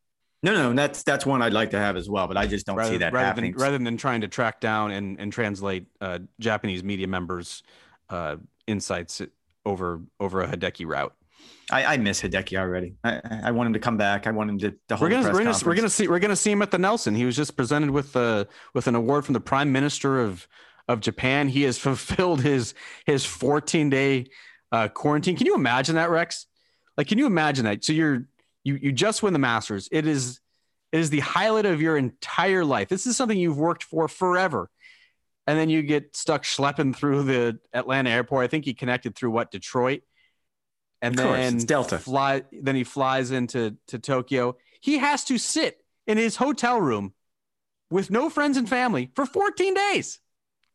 [0.42, 2.76] No, no, that's that's one I'd like to have as well, but I just don't
[2.76, 3.52] rather, see that rather happening.
[3.52, 7.62] Than, rather than trying to track down and, and translate uh, Japanese media members'
[8.08, 9.20] uh, insights
[9.66, 11.14] over over a Hideki route.
[11.70, 12.94] I, I miss Hideki already.
[13.04, 14.26] I, I want him to come back.
[14.26, 14.70] I want him to.
[14.70, 17.14] to we're gonna we're gonna, we're gonna see we're gonna see him at the Nelson.
[17.14, 20.48] He was just presented with the with an award from the Prime Minister of
[20.88, 21.48] of Japan.
[21.48, 22.72] He has fulfilled his
[23.04, 24.26] his 14 day
[24.72, 25.36] uh, quarantine.
[25.36, 26.46] Can you imagine that, Rex?
[26.96, 27.84] Like, can you imagine that?
[27.84, 28.26] So you're
[28.64, 29.88] you you just win the Masters.
[29.90, 30.40] It is
[30.92, 32.88] it is the highlight of your entire life.
[32.88, 34.70] This is something you've worked for forever.
[35.46, 38.44] And then you get stuck schlepping through the Atlanta airport.
[38.44, 40.02] I think he connected through what Detroit,
[41.02, 41.98] and of then Delta.
[41.98, 42.42] Fly.
[42.52, 44.56] Then he flies into to Tokyo.
[44.80, 47.14] He has to sit in his hotel room
[47.90, 50.20] with no friends and family for 14 days,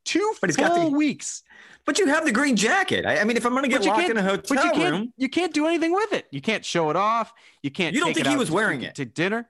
[0.03, 1.43] two but full got the, weeks.
[1.85, 3.05] But you have the green jacket.
[3.05, 5.13] I, I mean, if I'm going to get locked in a hotel you can't, room,
[5.17, 6.25] you can't do anything with it.
[6.31, 7.31] You can't show it off.
[7.61, 7.93] You can't.
[7.93, 9.49] You don't think he was wearing to, it to dinner?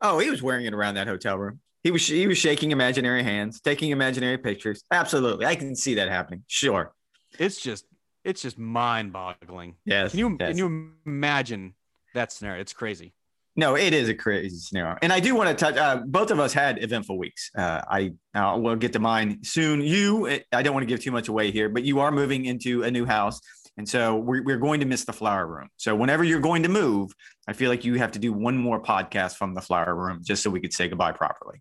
[0.00, 1.60] Oh, he was wearing it around that hotel room.
[1.82, 4.84] He was he was shaking imaginary hands, taking imaginary pictures.
[4.90, 6.44] Absolutely, I can see that happening.
[6.46, 6.92] Sure,
[7.38, 7.84] it's just
[8.24, 9.76] it's just mind boggling.
[9.84, 10.10] Yes.
[10.10, 10.50] Can you yes.
[10.50, 11.74] can you imagine
[12.14, 12.60] that scenario?
[12.60, 13.14] It's crazy.
[13.56, 15.76] No, it is a crazy scenario, and I do want to touch.
[15.76, 17.50] Uh, both of us had eventful weeks.
[17.56, 19.80] Uh, I uh, will get to mine soon.
[19.80, 22.84] You, I don't want to give too much away here, but you are moving into
[22.84, 23.40] a new house,
[23.76, 25.68] and so we're, we're going to miss the flower room.
[25.78, 27.10] So whenever you're going to move,
[27.48, 30.42] I feel like you have to do one more podcast from the flower room just
[30.42, 31.60] so we could say goodbye properly.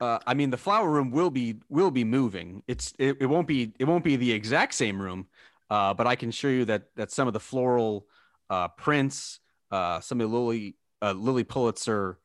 [0.00, 2.62] Uh, I mean, the flower room will be will be moving.
[2.68, 5.26] It's it, it won't be it won't be the exact same room,
[5.70, 8.06] uh, but I can show you that that some of the floral
[8.50, 12.18] uh, prints, uh, some of the Lilly uh, Lilly Pulitzer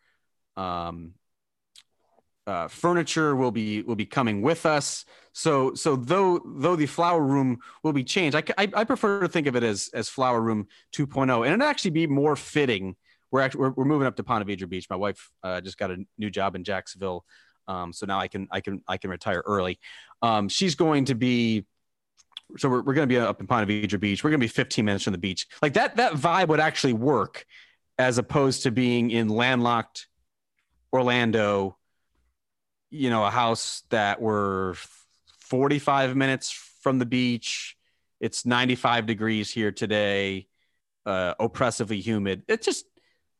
[0.56, 1.14] um,
[2.48, 5.06] uh, furniture will be will be coming with us.
[5.34, 9.28] So so though though the flower room will be changed, I, I, I prefer to
[9.28, 12.96] think of it as as flower room 2.0, and it'd actually be more fitting.
[13.32, 14.88] We're actually we're, we're moving up to Ponte Vedra Beach.
[14.90, 17.26] My wife uh, just got a new job in Jacksonville,
[17.68, 19.80] um, so now I can I can I can retire early.
[20.22, 21.66] Um, she's going to be.
[22.58, 24.26] So we're, we're going to be up in Ponte Vedra Beach.
[24.26, 25.48] We're going to be 15 minutes from the beach.
[25.62, 27.46] Like that that vibe would actually work,
[28.02, 30.08] as opposed to being in landlocked
[30.92, 31.78] Orlando
[32.92, 34.76] you know, a house that we're
[35.40, 37.78] 45 minutes from the beach.
[38.20, 40.48] It's 95 degrees here today,
[41.06, 42.44] uh, oppressively humid.
[42.48, 42.86] It just,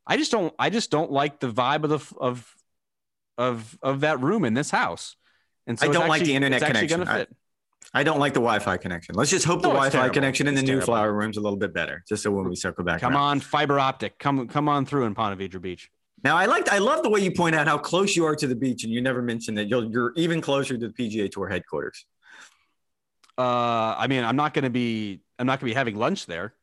[0.08, 2.56] I just don't, I just don't like the vibe of the, of,
[3.38, 5.18] of, of that room in this house.
[5.68, 7.08] And so I don't actually, like the internet connection.
[7.08, 7.28] I,
[7.94, 9.16] I, don't like the Wi-Fi connection.
[9.16, 10.14] Let's just hope no, the Wi-Fi terrible.
[10.14, 10.94] connection in the it's new terrible.
[10.94, 13.02] flower room's a little bit better, just so when we circle back.
[13.02, 13.24] Come around.
[13.24, 14.18] on, fiber optic.
[14.20, 15.90] Come, come on through in Ponte Vedra Beach.
[16.24, 18.48] Now I liked I love the way you point out how close you are to
[18.48, 21.48] the beach, and you never mentioned that you're you're even closer to the PGA Tour
[21.48, 22.06] headquarters.
[23.38, 26.28] Uh, I mean, I'm not going to be I'm not going to be having lunch
[26.28, 26.54] there.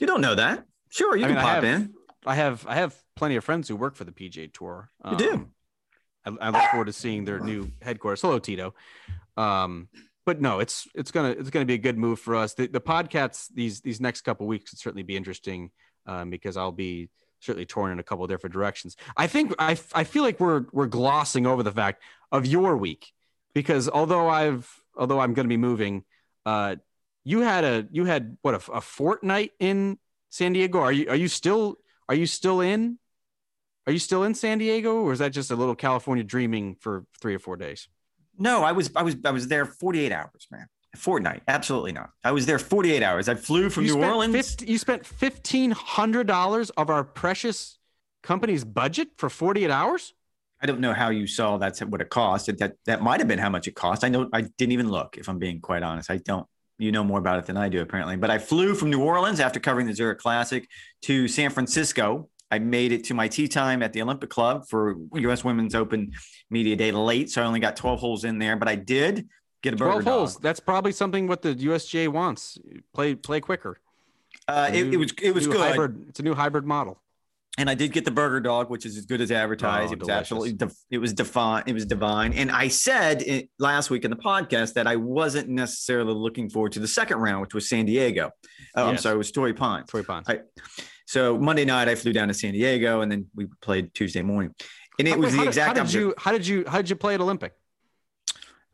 [0.00, 0.64] You don't know that.
[0.90, 1.94] Sure, you I can mean, pop I have, in.
[2.26, 4.90] I have I have plenty of friends who work for the PGA Tour.
[5.04, 5.48] Um, you do.
[6.24, 8.20] I, I, look forward to seeing their new headquarters.
[8.20, 8.74] Hello, Tito.
[9.36, 9.88] Um,
[10.26, 12.52] but no, it's it's gonna it's gonna be a good move for us.
[12.54, 15.70] The, the podcasts these these next couple weeks could certainly be interesting
[16.04, 17.08] um, because I'll be
[17.40, 18.96] certainly torn in a couple different directions.
[19.16, 23.12] I think I, I feel like we're we're glossing over the fact of your week
[23.54, 26.04] because although I've although I'm to be moving,
[26.44, 26.76] uh,
[27.24, 29.96] you had a you had what a, a fortnight in
[30.30, 30.80] San Diego.
[30.80, 31.76] Are you are you still
[32.08, 32.98] are you still in?
[33.86, 37.06] Are you still in San Diego, or is that just a little California dreaming for
[37.20, 37.86] three or four days?
[38.38, 40.66] No, I was I was I was there 48 hours, man.
[40.96, 42.10] Fortnight, absolutely not.
[42.24, 43.28] I was there 48 hours.
[43.28, 44.34] I flew from you New Orleans.
[44.34, 47.78] 50, you spent fifteen hundred dollars of our precious
[48.22, 50.14] company's budget for 48 hours.
[50.60, 52.46] I don't know how you saw that's what it cost.
[52.46, 54.04] That that might have been how much it cost.
[54.04, 55.16] I know I didn't even look.
[55.18, 56.46] If I'm being quite honest, I don't.
[56.78, 58.16] You know more about it than I do, apparently.
[58.16, 60.68] But I flew from New Orleans after covering the Zurich Classic
[61.02, 62.28] to San Francisco.
[62.50, 65.42] I made it to my tee time at the Olympic Club for U.S.
[65.44, 66.12] Women's Open
[66.50, 68.56] Media Day late, so I only got 12 holes in there.
[68.56, 69.28] But I did
[69.62, 70.34] get a 12 burger holes.
[70.34, 70.42] dog.
[70.42, 72.58] That's probably something what the USGA wants.
[72.94, 73.80] Play play quicker.
[74.46, 75.56] Uh, it, it was it was good.
[75.56, 77.02] Hybrid, it's a new hybrid model.
[77.58, 79.90] and I did get the burger dog, which is as good as advertised.
[79.90, 80.20] Oh, it was delicious.
[80.20, 81.64] absolutely, def- it was divine.
[81.66, 82.32] It was divine.
[82.34, 86.72] And I said it, last week in the podcast that I wasn't necessarily looking forward
[86.72, 88.30] to the second round, which was San Diego.
[88.76, 89.88] Oh, I'm sorry, it was Torrey Pines.
[89.90, 90.28] Toy Ponds.
[90.28, 90.40] I-
[91.06, 94.54] So Monday night I flew down to San Diego, and then we played Tuesday morning.
[94.98, 96.14] And it How- was the did- exact How did you?
[96.18, 96.64] How did you?
[96.66, 97.52] How did you play at Olympic?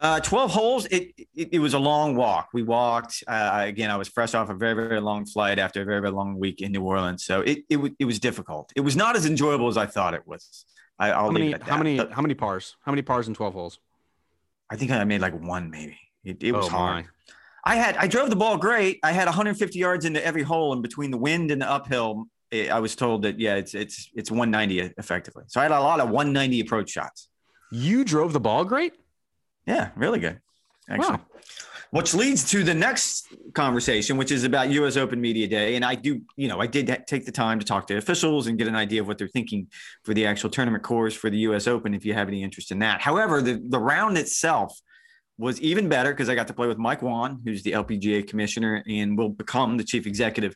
[0.00, 0.86] Uh, 12 holes.
[0.86, 2.48] It, it it was a long walk.
[2.52, 3.22] We walked.
[3.28, 6.12] Uh, again, I was fresh off a very very long flight after a very very
[6.12, 8.72] long week in New Orleans, so it it, wa- it was difficult.
[8.74, 10.64] It was not as enjoyable as I thought it was.
[10.98, 11.62] I, I'll How leave many?
[11.70, 11.96] How many?
[11.98, 12.76] How many pars?
[12.84, 13.78] How many pars in 12 holes?
[14.70, 15.98] I think I made like one maybe.
[16.24, 17.04] It, it was Oh, hard.
[17.04, 17.10] my.
[17.64, 18.98] I had I drove the ball great.
[19.03, 22.68] I had 150 yards into every hole, and between the wind and the uphill, eh,
[22.68, 25.44] I was told that yeah, it's it's it's 190 effectively.
[25.46, 27.29] So I had a lot of 190 approach shots.
[27.70, 28.94] You drove the ball great.
[29.66, 30.40] Yeah, really good.
[30.88, 31.16] Actually.
[31.16, 31.20] Wow.
[31.90, 34.96] Which leads to the next conversation, which is about U.S.
[34.96, 35.77] Open Media Day.
[35.77, 38.57] And I do, you know, I did take the time to talk to officials and
[38.57, 39.68] get an idea of what they're thinking
[40.03, 41.66] for the actual tournament course for the U.S.
[41.66, 41.92] Open.
[41.92, 44.81] If you have any interest in that, however, the the round itself
[45.38, 48.82] was even better because I got to play with Mike Whan, who's the LPGA commissioner
[48.86, 50.54] and will become the chief executive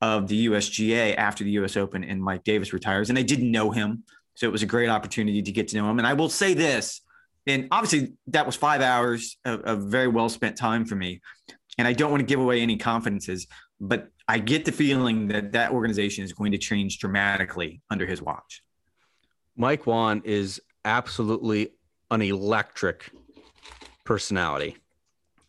[0.00, 1.76] of the USGA after the U.S.
[1.76, 3.10] Open and Mike Davis retires.
[3.10, 5.90] And I didn't know him, so it was a great opportunity to get to know
[5.90, 5.98] him.
[5.98, 7.00] And I will say this
[7.48, 11.20] and obviously that was five hours of, of very well spent time for me
[11.78, 13.46] and i don't want to give away any confidences
[13.80, 18.22] but i get the feeling that that organization is going to change dramatically under his
[18.22, 18.62] watch
[19.60, 21.70] Mike Whan is absolutely
[22.12, 23.10] an electric
[24.08, 24.74] personality.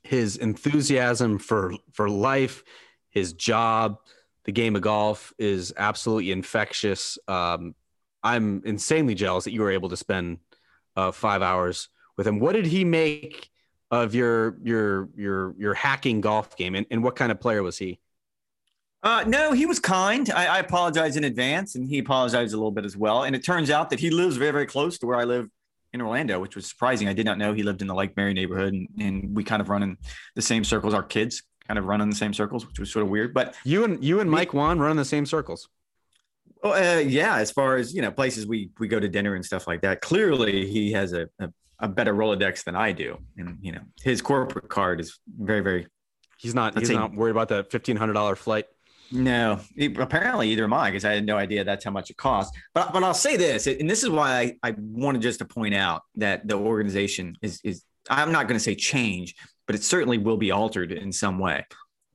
[0.04, 2.62] His enthusiasm for for life,
[3.10, 4.00] his job,
[4.44, 7.18] the game of golf is absolutely infectious.
[7.30, 7.74] Um,
[8.22, 10.40] I'm insanely jealous that you were able to spend
[10.98, 12.40] uh, five hours with him.
[12.40, 13.50] What did he make
[13.92, 17.78] of your your your your hacking golf game, and, and what kind of player was
[17.78, 17.98] he?
[19.04, 22.72] uh, no he was kind I, I apologize in advance and he apologized a little
[22.72, 25.18] bit as well and it turns out that he lives very very close to where
[25.18, 25.48] i live
[25.94, 28.34] in orlando which was surprising i did not know he lived in the lake mary
[28.34, 29.98] neighborhood and, and we kind of run in
[30.36, 33.04] the same circles our kids kind of run in the same circles which was sort
[33.04, 35.70] of weird but You and you and Mike Whan run in the same circles.
[36.64, 39.46] Oh, uh, yeah, as far as you know, places we we go to dinner and
[39.46, 40.02] stuff like that.
[40.02, 41.50] Clearly, he has a, a
[41.80, 45.88] a better Rolodex than I do, and you know, his corporate card is very very.
[46.38, 46.78] He's not.
[46.78, 48.66] He's not worried about that fifteen hundred dollar flight.
[49.12, 49.60] No,
[49.98, 52.56] apparently either am I because I had no idea that's how much it costs.
[52.74, 55.74] But but I'll say this, and this is why I, I wanted just to point
[55.74, 60.18] out that the organization is is I'm not going to say change, but it certainly
[60.18, 61.66] will be altered in some way.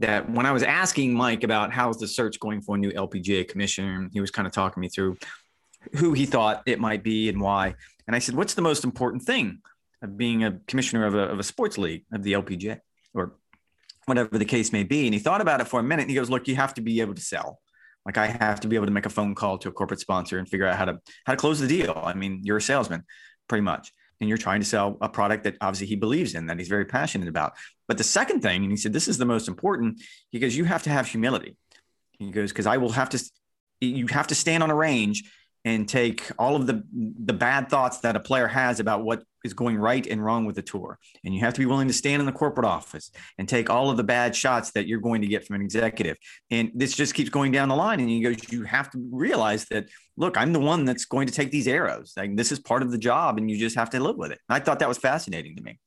[0.00, 3.48] That when I was asking Mike about how's the search going for a new LPGA
[3.48, 5.16] commissioner, he was kind of talking me through
[5.96, 7.74] who he thought it might be and why.
[8.06, 9.60] And I said, what's the most important thing
[10.02, 12.80] of being a commissioner of a, of a sports league of the LPGA
[14.06, 15.06] whatever the case may be?
[15.06, 16.80] And he thought about it for a minute and he goes, look, you have to
[16.80, 17.60] be able to sell.
[18.04, 20.38] Like I have to be able to make a phone call to a corporate sponsor
[20.38, 22.00] and figure out how to how to close the deal.
[22.04, 23.04] I mean, you're a salesman,
[23.48, 26.58] pretty much, and you're trying to sell a product that obviously he believes in, that
[26.58, 27.54] he's very passionate about.
[27.88, 30.64] But the second thing, and he said this is the most important, he goes, you
[30.64, 31.56] have to have humility.
[32.18, 33.30] He goes, because I will have to,
[33.80, 35.24] you have to stand on a range
[35.64, 39.54] and take all of the the bad thoughts that a player has about what is
[39.54, 40.98] going right and wrong with the tour.
[41.24, 43.90] And you have to be willing to stand in the corporate office and take all
[43.90, 46.16] of the bad shots that you're going to get from an executive.
[46.50, 48.00] And this just keeps going down the line.
[48.00, 51.32] And he goes you have to realize that look i'm the one that's going to
[51.32, 52.12] take these arrows.
[52.16, 54.40] Like this is part of the job and you just have to live with it.
[54.48, 55.78] And i thought that was fascinating to me.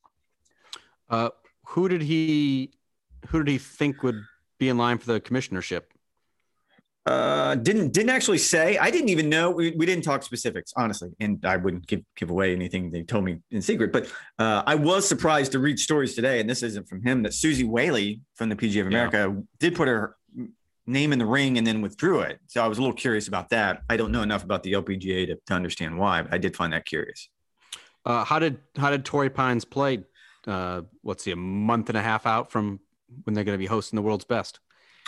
[1.08, 1.30] Uh,
[1.68, 2.72] who did he?
[3.28, 4.22] Who did he think would
[4.58, 5.82] be in line for the commissionership?
[7.08, 8.76] Uh, didn't didn't actually say.
[8.76, 9.50] I didn't even know.
[9.50, 13.24] We, we didn't talk specifics, honestly, and I wouldn't give give away anything they told
[13.24, 13.92] me in secret.
[13.92, 17.22] But uh, I was surprised to read stories today, and this isn't from him.
[17.22, 20.16] That Suzy Whaley from the PGA of America did put her
[20.86, 22.40] name in the ring and then withdrew it.
[22.46, 23.80] So I was a little curious about that.
[23.88, 26.74] I don't know enough about the LPGA to, to understand why, but I did find
[26.74, 27.30] that curious.
[28.04, 30.04] Uh, how did how did Torrey Pines play?
[30.46, 32.80] Uh, let's see, a month and a half out from
[33.24, 34.60] when they're going to be hosting the world's best.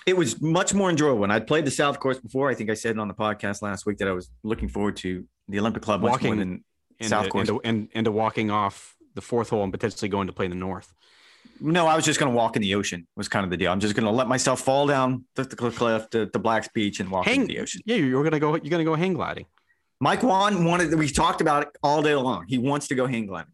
[0.06, 1.18] It was much more enjoyable.
[1.18, 3.86] When I'd played the South Course before, I think I said on the podcast last
[3.86, 6.64] week that I was looking forward to the Olympic Club Walking than
[7.00, 7.48] And, South and, Course.
[7.48, 10.56] and, and, and walking off the fourth hole and potentially going to play in the
[10.56, 10.92] north.
[11.60, 13.06] No, I was just going to walk in the ocean.
[13.16, 13.70] Was kind of the deal.
[13.72, 15.78] I'm just going to let myself fall down the, the cliff
[16.10, 17.80] to, to Black's Beach and walk Hang, into the ocean.
[17.84, 18.54] yeah, you're gonna go.
[18.56, 19.46] You're gonna go hang gliding.
[20.00, 20.94] Mike Whan wanted.
[20.94, 22.44] We talked about it all day long.
[22.48, 23.52] He wants to go hang gliding.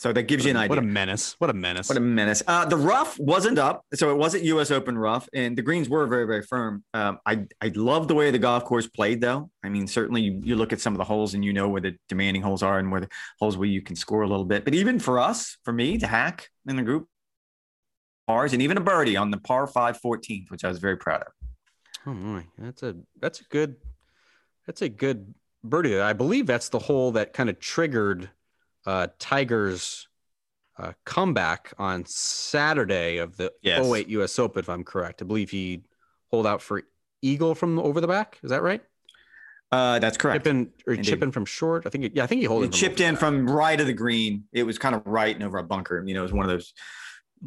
[0.00, 0.70] So that gives you an idea.
[0.70, 1.34] What a menace!
[1.36, 1.90] What a menace!
[1.90, 2.42] What a menace.
[2.46, 4.70] Uh, the rough wasn't up, so it wasn't U.S.
[4.70, 6.82] Open rough, and the greens were very, very firm.
[6.94, 9.50] Um, I I love the way the golf course played, though.
[9.62, 11.82] I mean, certainly you, you look at some of the holes and you know where
[11.82, 13.10] the demanding holes are and where the
[13.40, 14.64] holes where you can score a little bit.
[14.64, 17.06] But even for us, for me, the hack in the group,
[18.26, 21.20] pars, and even a birdie on the par five 14th, which I was very proud
[21.20, 21.32] of.
[22.06, 23.76] Oh my, that's a that's a good
[24.66, 26.00] that's a good birdie.
[26.00, 28.30] I believe that's the hole that kind of triggered
[28.86, 30.08] uh, Tiger's
[30.78, 33.84] uh, comeback on Saturday of the Yes.
[33.86, 34.38] 08 U.S.
[34.38, 35.20] Open, if I'm correct.
[35.22, 35.82] I believe he
[36.30, 36.82] holed out for
[37.22, 38.38] eagle from over the back.
[38.42, 38.82] Is that right?
[39.72, 40.44] Uh, that's correct.
[40.44, 41.08] Chipping or Indeed.
[41.08, 41.86] chipping from short.
[41.86, 42.10] I think.
[42.14, 43.20] Yeah, I think he holed He it chipped in back.
[43.20, 44.44] from right of the green.
[44.52, 46.02] It was kind of right and over a bunker.
[46.04, 46.72] You know, it was one of those,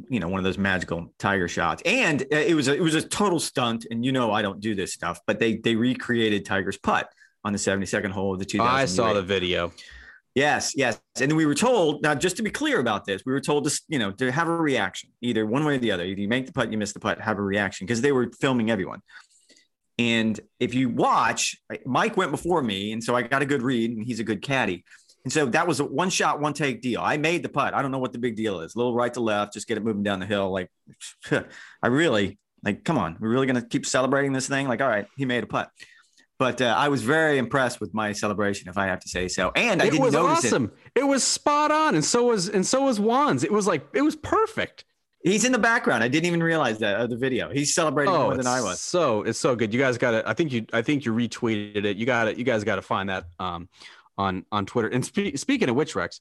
[0.10, 1.82] you know, one of those magical tiger shots.
[1.86, 3.88] And uh, it was a, it was a total stunt.
[3.92, 7.10] And you know, I don't do this stuff, but they they recreated Tiger's putt
[7.44, 8.74] on the 72nd hole of the 2000.
[8.74, 9.74] I saw the video.
[10.36, 11.00] Yes, yes.
[11.20, 13.66] And then we were told now, just to be clear about this, we were told
[13.66, 16.06] to you know to have a reaction, either one way or the other.
[16.06, 18.72] You make the putt, you miss the putt, have a reaction because they were filming
[18.72, 19.02] everyone.
[20.00, 23.92] And if you watch, Mike went before me, and so I got a good read,
[23.92, 24.84] and he's a good caddy.
[25.24, 27.00] And so that was a one shot, one take deal.
[27.02, 27.74] I made the putt.
[27.74, 28.76] I don't know what the big deal is.
[28.76, 30.52] A little right to left, just get it moving down the hill.
[30.52, 30.70] Like,
[31.32, 34.68] I really like, come on, we're really gonna keep celebrating this thing.
[34.68, 35.70] Like, all right, he made a putt.
[36.40, 39.52] But uh, I was very impressed with my celebration, if I have to say so.
[39.56, 40.48] And I it didn't was notice it.
[40.48, 40.72] awesome.
[40.96, 41.04] It.
[41.04, 43.44] was spot on, and so was and so was Whan's.
[43.44, 44.86] It was like it was perfect.
[45.24, 46.04] He's in the background.
[46.04, 47.50] I didn't even realize that of the video.
[47.50, 48.82] He's celebrating more than I was.
[48.82, 49.74] So it's so good.
[49.74, 50.28] You guys got to.
[50.28, 50.66] I think you.
[50.74, 51.98] I think you retweeted it.
[51.98, 52.38] You got it.
[52.38, 53.70] You guys got to find that um,
[54.18, 54.90] on on Twitter.
[54.90, 56.20] And spe- speaking of which, Rex,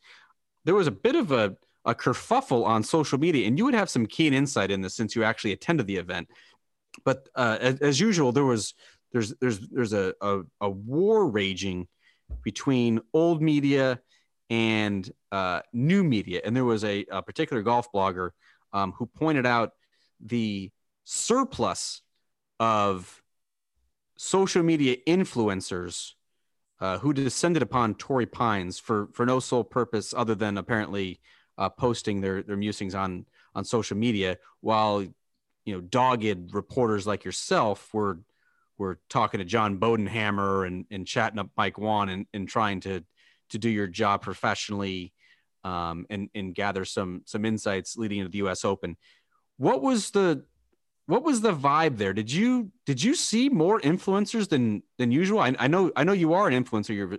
[0.64, 3.90] there was a bit of a a kerfuffle on social media, and you would have
[3.90, 6.28] some keen insight in this since you actually attended the event.
[7.04, 8.74] But uh, as, as usual, there was
[9.12, 11.88] there's there's there's a, a a war raging
[12.42, 14.00] between old media
[14.50, 18.30] and uh, new media, and there was a, a particular golf blogger
[18.72, 19.72] um, who pointed out
[20.20, 20.70] the
[21.04, 22.02] surplus
[22.60, 23.22] of
[24.16, 26.12] social media influencers
[26.80, 31.20] uh, who descended upon Torrey Pines for for no sole purpose other than apparently
[31.56, 37.24] uh, posting their their musings on on social media, while you know dogged reporters like
[37.24, 38.18] yourself were
[38.82, 43.04] were talking to John Bodenhamer and and chatting up Mike Whan and, and trying to
[43.50, 45.12] to do your job professionally
[45.64, 48.64] um, and and gather some some insights leading into the U.S.
[48.64, 48.96] Open.
[49.56, 50.44] What was the
[51.06, 52.12] what was the vibe there?
[52.12, 55.40] Did you did you see more influencers than than usual?
[55.40, 57.18] I, I know I know you are an influencer, you're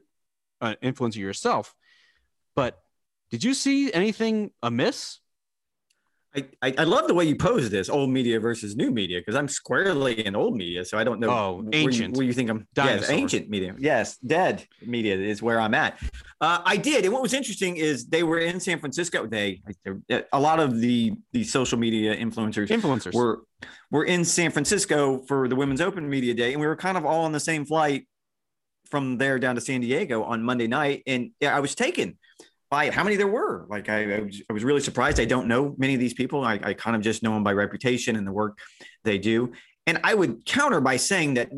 [0.61, 1.75] uh, influencer yourself,
[2.55, 2.81] but
[3.29, 5.19] did you see anything amiss?
[6.35, 9.35] I, I, I love the way you pose this old media versus new media because
[9.35, 10.83] I'm squarely in old media.
[10.83, 11.29] So I don't know.
[11.29, 12.17] Oh, where you- ancient.
[12.17, 12.67] Where you, think I'm?
[12.73, 12.99] Dinosaur.
[13.01, 13.75] Yes, ancient media.
[13.77, 15.99] Yes, dead media is where I'm at.
[16.41, 17.05] Uh, I did.
[17.05, 19.27] And what was interesting is they were in San Francisco.
[19.27, 19.61] They,
[20.31, 23.13] a lot of the, the social media influencers Influencers.
[23.13, 23.43] were
[23.91, 27.05] were in San Francisco for the Women's Open Media Day, and we were kind of
[27.05, 28.07] all on the same flight
[28.89, 31.03] from there down to San Diego on Monday night.
[31.07, 32.17] And yeah, I was taken
[32.73, 33.67] by how many there were.
[33.69, 35.19] Like I, I, was, I was really surprised.
[35.19, 36.43] I don't know many of these people.
[36.43, 38.57] I, I kind of just know them by reputation and the work
[39.03, 39.51] they do.
[39.85, 41.51] And I would counter by saying that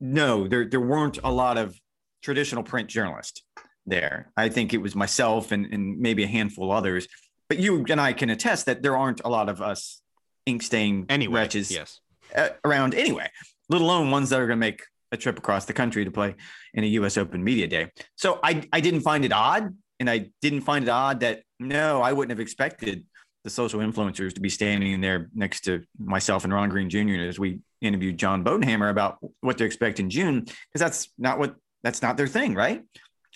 [0.00, 1.78] no, there there weren't a lot of
[2.22, 3.42] traditional print journalists
[3.84, 4.32] there.
[4.34, 7.06] I think it was myself and, and maybe a handful of others.
[7.50, 10.00] But you and I can attest that there aren't a lot of us
[10.46, 12.00] ink stained anyway, wretches yes.
[12.34, 13.28] uh, around anyway,
[13.68, 14.80] let alone ones that are going to make
[15.12, 16.34] a trip across the country to play
[16.72, 17.18] in a U.S.
[17.18, 17.90] Open Media Day.
[18.16, 19.74] So I, I didn't find it odd.
[20.00, 23.04] And I didn't find it odd that no, I wouldn't have expected
[23.44, 27.22] the social influencers to be standing there next to myself and Ron Green Jr.
[27.28, 31.54] as we interviewed John Bodenhamer about what to expect in June, because that's not what
[31.82, 32.82] that's not their thing, right?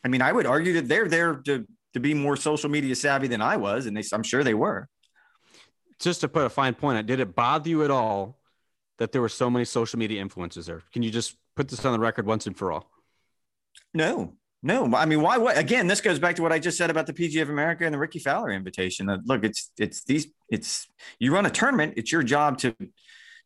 [0.05, 3.29] I mean, I would argue that they're there to to be more social media savvy
[3.29, 4.89] than I was, and they, I'm sure they were.
[6.01, 8.39] Just to put a fine point on, did it bother you at all
[8.99, 10.83] that there were so many social media influencers there?
[10.93, 12.91] Can you just put this on the record once and for all?
[13.95, 14.35] No,
[14.65, 14.91] no.
[14.97, 15.37] I mean, why?
[15.37, 15.59] What?
[15.59, 17.93] Again, this goes back to what I just said about the PGA of America and
[17.93, 19.07] the Rickie Fowler invitation.
[19.27, 20.29] Look, it's it's these.
[20.49, 20.89] It's
[21.19, 21.95] you run a tournament.
[21.99, 22.75] It's your job to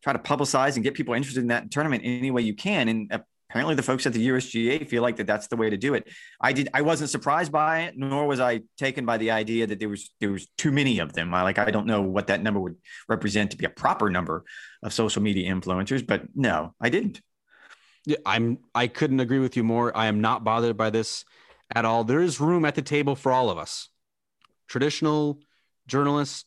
[0.01, 2.87] try to publicize and get people interested in that tournament any way you can.
[2.87, 3.11] And
[3.49, 6.07] apparently the folks at the USGA feel like that that's the way to do it.
[6.39, 9.79] I did I wasn't surprised by it, nor was I taken by the idea that
[9.79, 11.33] there was there was too many of them.
[11.33, 12.75] I like I don't know what that number would
[13.09, 14.45] represent to be a proper number
[14.83, 17.21] of social media influencers, but no, I didn't.
[18.05, 19.95] Yeah, I'm I couldn't agree with you more.
[19.95, 21.25] I am not bothered by this
[21.73, 22.03] at all.
[22.03, 23.89] There is room at the table for all of us.
[24.67, 25.39] Traditional
[25.87, 26.45] journalists,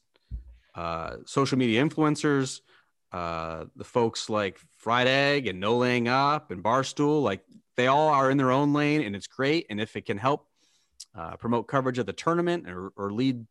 [0.74, 2.60] uh, social media influencers,
[3.12, 7.44] uh, the folks like Fried Egg and No Laying Up and Barstool, like
[7.76, 9.66] they all are in their own lane and it's great.
[9.68, 10.46] And if it can help
[11.14, 13.44] uh, promote coverage of the tournament or, or, lead,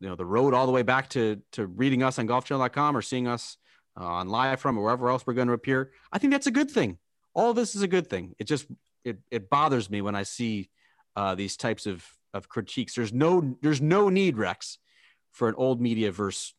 [0.00, 3.02] you know, the road all the way back to, to reading us on golfchannel.com or
[3.02, 3.56] seeing us
[3.98, 6.52] uh, on live from or wherever else we're going to appear, I think that's a
[6.52, 6.98] good thing.
[7.34, 8.34] All this is a good thing.
[8.38, 8.66] It just,
[9.04, 10.70] it, it bothers me when I see
[11.16, 12.94] uh, these types of, of critiques.
[12.94, 14.78] There's no, there's no need Rex
[15.32, 16.54] for an old media versus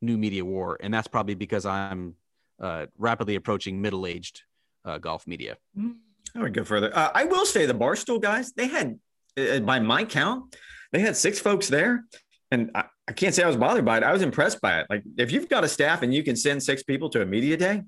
[0.00, 2.14] new media war, and that's probably because I'm
[2.60, 4.42] uh, rapidly approaching middle aged
[4.84, 5.56] uh, golf media.
[6.34, 6.96] I would go further.
[6.96, 8.98] Uh, I will say the Barstool guys, they had,
[9.36, 10.56] uh, by my count,
[10.92, 12.04] they had six folks there.
[12.50, 14.02] And I, I, can't say I was bothered by it.
[14.02, 14.86] I was impressed by it.
[14.90, 17.56] Like, if you've got a staff and you can send six people to a media
[17.56, 17.82] day,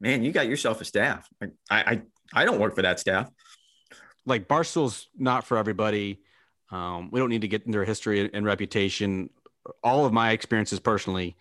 [0.00, 1.28] man, you got yourself a staff.
[1.40, 2.02] Like, I, I,
[2.42, 3.30] I don't work for that staff.
[4.24, 6.20] Like, Barstool's not for everybody.
[6.70, 9.30] Um, we don't need to get into their history and reputation
[9.82, 11.36] all of my experiences personally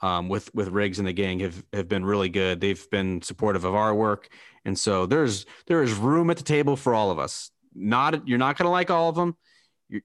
[0.00, 2.60] um, with with Riggs and the gang have have been really good.
[2.60, 4.28] They've been supportive of our work,
[4.64, 7.50] and so there's there is room at the table for all of us.
[7.74, 9.36] Not you're not going to like all of them.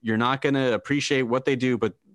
[0.01, 2.06] You're not going to appreciate what they do, but but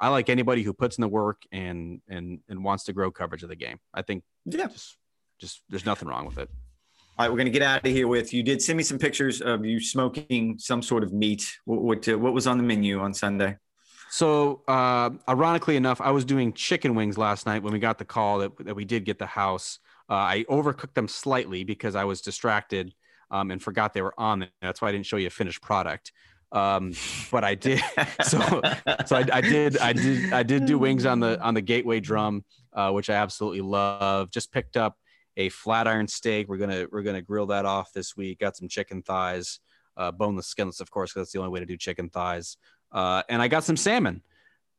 [0.00, 3.42] I like anybody who puts in the work and and and wants to grow coverage
[3.42, 3.78] of the game.
[3.92, 4.96] I think yeah, just
[5.40, 6.48] just there's nothing wrong with it.
[7.18, 8.42] All right, we're going to get out of here with you.
[8.42, 11.52] Did send me some pictures of you smoking some sort of meat.
[11.66, 13.56] What what, uh, what was on the menu on Sunday?
[14.12, 18.04] So, uh, ironically enough, I was doing chicken wings last night when we got the
[18.04, 19.78] call that, that we did get the house.
[20.08, 22.92] Uh, I overcooked them slightly because I was distracted
[23.30, 24.48] um, and forgot they were on there.
[24.60, 26.10] That's why I didn't show you a finished product.
[26.52, 26.94] Um,
[27.30, 27.80] but I did.
[28.22, 28.38] So,
[29.06, 29.78] so I, I, did.
[29.78, 30.32] I did.
[30.32, 34.30] I did do wings on the on the Gateway drum, uh, which I absolutely love.
[34.30, 34.96] Just picked up
[35.36, 36.48] a flat iron steak.
[36.48, 38.40] We're gonna we're gonna grill that off this week.
[38.40, 39.60] Got some chicken thighs,
[39.96, 42.56] uh, boneless, skinless, of course, because that's the only way to do chicken thighs.
[42.92, 44.22] Uh, and I got some salmon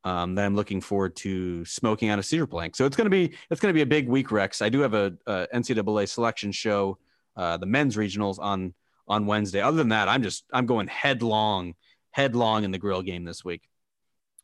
[0.04, 2.76] um, that I'm looking forward to smoking on a cedar plank.
[2.76, 4.62] So it's gonna be it's gonna be a big week, Rex.
[4.62, 6.98] I do have a, a NCAA selection show,
[7.36, 8.74] uh, the men's regionals on
[9.12, 9.62] on Wednesday.
[9.62, 11.76] Other than that, I'm just I'm going headlong
[12.12, 13.62] headlong in the grill game this week.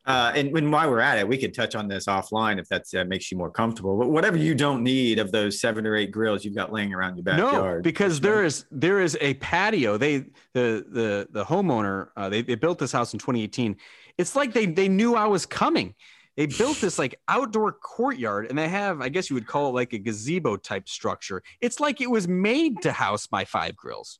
[0.05, 2.83] Uh, and when while we're at it, we could touch on this offline if that
[2.97, 3.97] uh, makes you more comfortable.
[3.97, 7.17] But whatever you don't need of those seven or eight grills you've got laying around
[7.17, 7.79] your backyard.
[7.79, 9.97] No, because there is there is a patio.
[9.97, 10.19] They
[10.53, 13.75] the the the homeowner uh, they they built this house in 2018.
[14.17, 15.93] It's like they they knew I was coming.
[16.37, 19.73] They built this like outdoor courtyard, and they have I guess you would call it
[19.73, 21.43] like a gazebo type structure.
[21.59, 24.19] It's like it was made to house my five grills.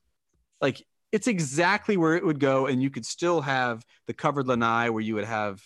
[0.61, 4.89] Like it's exactly where it would go, and you could still have the covered lanai
[4.89, 5.61] where you would have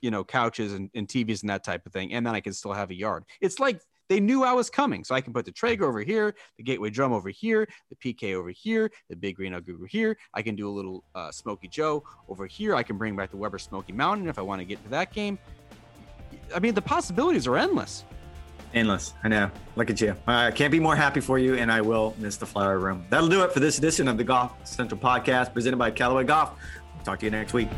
[0.00, 2.52] you know couches and, and TVs and that type of thing, and then I can
[2.52, 3.24] still have a yard.
[3.40, 6.34] It's like they knew I was coming, so I can put the Traeger over here,
[6.56, 10.16] the Gateway drum over here, the PK over here, the Big Green Egg over here.
[10.32, 12.74] I can do a little uh, Smoky Joe over here.
[12.74, 15.12] I can bring back the Weber Smoky Mountain if I want to get to that
[15.12, 15.38] game.
[16.54, 18.04] I mean, the possibilities are endless.
[18.74, 19.14] Endless.
[19.24, 19.50] I know.
[19.76, 20.14] Look at you.
[20.26, 23.04] I can't be more happy for you, and I will miss the flower room.
[23.10, 26.52] That'll do it for this edition of the Golf Central podcast presented by Callaway Golf.
[27.04, 27.68] talk to you next week.